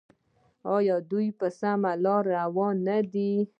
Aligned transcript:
آیا 0.75 0.95
دوی 1.11 1.27
په 1.39 1.47
سمه 1.59 1.91
لار 2.03 2.23
روان 2.37 2.75
نه 2.87 2.97
دي؟ 3.13 3.31